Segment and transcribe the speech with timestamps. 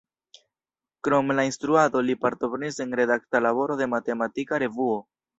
[1.07, 4.97] Krom la instruado li partoprenis en redakta laboro de matematika revuo.